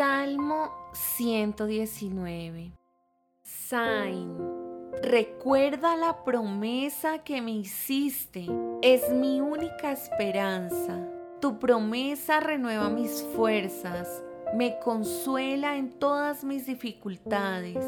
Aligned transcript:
Salmo 0.00 0.70
119. 0.94 2.72
Sain. 3.42 4.34
Recuerda 5.02 5.94
la 5.94 6.24
promesa 6.24 7.18
que 7.18 7.42
me 7.42 7.50
hiciste. 7.50 8.46
Es 8.80 9.12
mi 9.12 9.42
única 9.42 9.92
esperanza. 9.92 11.06
Tu 11.42 11.58
promesa 11.58 12.40
renueva 12.40 12.88
mis 12.88 13.22
fuerzas. 13.36 14.24
Me 14.54 14.78
consuela 14.78 15.76
en 15.76 15.90
todas 15.90 16.44
mis 16.44 16.64
dificultades. 16.64 17.84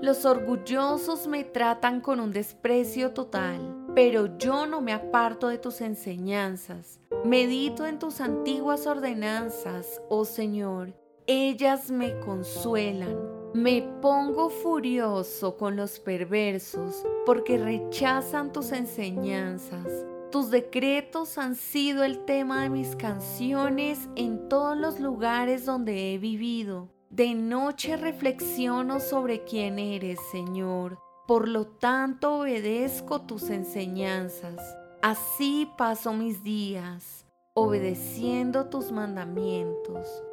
Los 0.00 0.24
orgullosos 0.24 1.26
me 1.26 1.44
tratan 1.44 2.00
con 2.00 2.20
un 2.20 2.32
desprecio 2.32 3.10
total, 3.10 3.84
pero 3.94 4.38
yo 4.38 4.64
no 4.64 4.80
me 4.80 4.94
aparto 4.94 5.48
de 5.48 5.58
tus 5.58 5.82
enseñanzas. 5.82 7.00
Medito 7.26 7.84
en 7.84 7.98
tus 7.98 8.22
antiguas 8.22 8.86
ordenanzas, 8.86 10.00
oh 10.08 10.24
Señor. 10.24 10.94
Ellas 11.32 11.92
me 11.92 12.18
consuelan. 12.18 13.16
Me 13.54 13.82
pongo 14.02 14.50
furioso 14.50 15.56
con 15.56 15.76
los 15.76 16.00
perversos 16.00 17.04
porque 17.24 17.56
rechazan 17.56 18.52
tus 18.52 18.72
enseñanzas. 18.72 19.86
Tus 20.32 20.50
decretos 20.50 21.38
han 21.38 21.54
sido 21.54 22.02
el 22.02 22.24
tema 22.24 22.64
de 22.64 22.70
mis 22.70 22.96
canciones 22.96 24.08
en 24.16 24.48
todos 24.48 24.76
los 24.76 24.98
lugares 24.98 25.64
donde 25.64 26.12
he 26.12 26.18
vivido. 26.18 26.88
De 27.10 27.32
noche 27.36 27.96
reflexiono 27.96 28.98
sobre 28.98 29.44
quién 29.44 29.78
eres, 29.78 30.18
Señor. 30.32 30.98
Por 31.28 31.46
lo 31.46 31.64
tanto 31.68 32.40
obedezco 32.40 33.20
tus 33.20 33.50
enseñanzas. 33.50 34.58
Así 35.00 35.70
paso 35.78 36.12
mis 36.12 36.42
días, 36.42 37.24
obedeciendo 37.54 38.66
tus 38.66 38.90
mandamientos. 38.90 40.24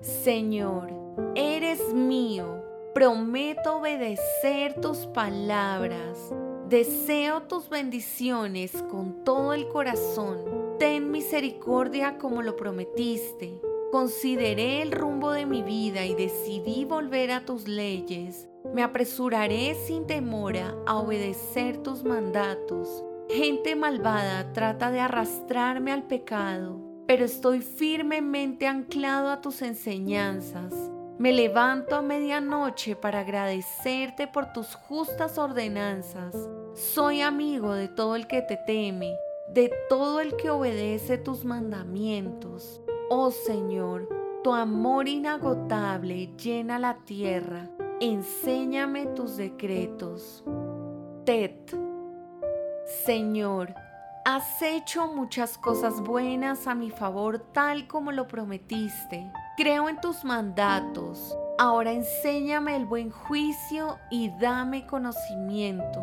Señor, 0.00 0.90
eres 1.34 1.92
mío. 1.92 2.64
Prometo 2.94 3.78
obedecer 3.78 4.80
tus 4.80 5.06
palabras. 5.06 6.32
Deseo 6.68 7.42
tus 7.42 7.68
bendiciones 7.68 8.72
con 8.90 9.24
todo 9.24 9.54
el 9.54 9.68
corazón. 9.68 10.76
Ten 10.78 11.10
misericordia 11.10 12.18
como 12.18 12.42
lo 12.42 12.56
prometiste. 12.56 13.60
Consideré 13.90 14.82
el 14.82 14.92
rumbo 14.92 15.32
de 15.32 15.46
mi 15.46 15.62
vida 15.62 16.04
y 16.04 16.14
decidí 16.14 16.84
volver 16.84 17.32
a 17.32 17.44
tus 17.44 17.66
leyes. 17.66 18.48
Me 18.74 18.82
apresuraré 18.82 19.74
sin 19.74 20.06
demora 20.06 20.76
a 20.86 20.96
obedecer 20.96 21.78
tus 21.78 22.04
mandatos. 22.04 23.04
Gente 23.28 23.74
malvada 23.74 24.52
trata 24.52 24.90
de 24.90 25.00
arrastrarme 25.00 25.92
al 25.92 26.04
pecado, 26.06 26.89
pero 27.10 27.24
estoy 27.24 27.60
firmemente 27.60 28.68
anclado 28.68 29.30
a 29.30 29.40
tus 29.40 29.62
enseñanzas. 29.62 30.72
Me 31.18 31.32
levanto 31.32 31.96
a 31.96 32.02
medianoche 32.02 32.94
para 32.94 33.18
agradecerte 33.18 34.28
por 34.28 34.52
tus 34.52 34.76
justas 34.76 35.36
ordenanzas. 35.36 36.36
Soy 36.72 37.20
amigo 37.20 37.74
de 37.74 37.88
todo 37.88 38.14
el 38.14 38.28
que 38.28 38.42
te 38.42 38.56
teme, 38.64 39.12
de 39.48 39.72
todo 39.88 40.20
el 40.20 40.36
que 40.36 40.50
obedece 40.50 41.18
tus 41.18 41.44
mandamientos. 41.44 42.80
Oh 43.08 43.32
Señor, 43.32 44.08
tu 44.44 44.54
amor 44.54 45.08
inagotable 45.08 46.30
llena 46.36 46.78
la 46.78 46.98
tierra. 47.04 47.68
Enséñame 48.00 49.06
tus 49.06 49.36
decretos. 49.36 50.44
Tet. 51.24 51.76
Señor, 53.04 53.74
has 54.24 54.62
hecho 54.62 55.06
muchas 55.08 55.58
cosas 55.58 56.00
buenas 56.00 56.66
a 56.66 56.74
mi 56.74 56.90
favor 56.90 57.38
tal 57.52 57.86
como 57.86 58.12
lo 58.12 58.26
prometiste. 58.26 59.30
Creo 59.56 59.88
en 59.88 60.00
tus 60.00 60.24
mandatos. 60.24 61.36
Ahora 61.58 61.92
enséñame 61.92 62.76
el 62.76 62.86
buen 62.86 63.10
juicio 63.10 63.98
y 64.10 64.30
dame 64.40 64.86
conocimiento. 64.86 66.02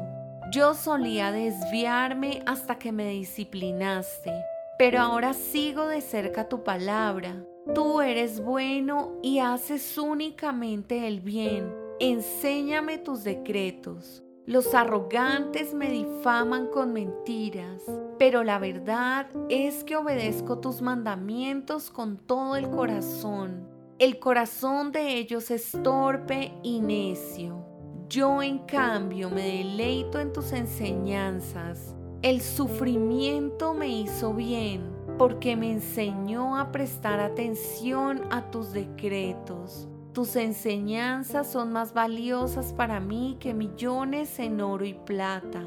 Yo 0.52 0.74
solía 0.74 1.32
desviarme 1.32 2.44
hasta 2.46 2.80
que 2.80 2.92
me 2.92 3.10
disciplinaste 3.10 4.32
pero 4.78 5.00
ahora 5.00 5.34
sigo 5.34 5.88
de 5.88 6.02
cerca 6.02 6.48
tu 6.48 6.64
palabra. 6.64 7.36
Tú 7.74 8.02
eres 8.02 8.40
bueno 8.40 9.20
y 9.24 9.40
haces 9.40 9.98
únicamente 9.98 11.08
el 11.08 11.20
bien. 11.20 11.74
Enséñame 12.00 13.00
tus 13.00 13.24
decretos. 13.24 14.24
Los 14.48 14.74
arrogantes 14.74 15.74
me 15.74 15.92
difaman 15.92 16.68
con 16.68 16.94
mentiras, 16.94 17.84
pero 18.18 18.46
la 18.46 18.60
verdad 18.60 19.28
es 19.50 19.84
que 19.84 19.98
obedezco 19.98 20.60
tus 20.60 20.82
mandamientos 20.82 21.92
con 21.92 22.16
todo 22.16 22.56
el 22.56 22.70
corazón. 22.70 23.68
El 24.00 24.20
corazón 24.20 24.94
de 24.94 25.18
ellos 25.18 25.52
es 25.52 25.74
torpe 25.84 26.54
y 26.64 26.80
necio. 26.80 27.62
Yo 28.08 28.42
en 28.42 28.60
cambio 28.60 29.30
me 29.30 29.58
deleito 29.58 30.18
en 30.18 30.32
tus 30.32 30.54
enseñanzas. 30.54 31.94
El 32.22 32.40
sufrimiento 32.40 33.74
me 33.74 33.90
hizo 33.90 34.34
bien 34.34 34.96
porque 35.18 35.58
me 35.58 35.74
enseñó 35.74 36.58
a 36.58 36.72
prestar 36.72 37.20
atención 37.20 38.22
a 38.32 38.50
tus 38.50 38.72
decretos. 38.72 39.90
Tus 40.18 40.36
enseñanzas 40.36 41.52
son 41.52 41.72
más 41.72 41.94
valiosas 41.94 42.74
para 42.74 43.00
mí 43.00 43.38
que 43.40 43.54
millones 43.54 44.40
en 44.40 44.62
oro 44.62 44.84
y 44.84 44.96
plata. 44.96 45.62